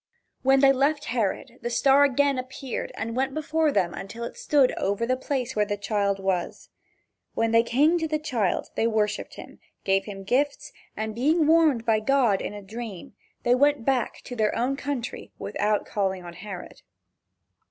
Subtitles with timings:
[0.41, 4.71] When they left Herod, the star again appeared and went before them until it stood
[4.71, 6.69] over the place where the child was.
[7.35, 11.85] When they came to the child they worshiped him, gave him gifts, and being warned
[11.85, 16.33] by God in a dream, they went back to their own country without calling on
[16.33, 16.81] Herod.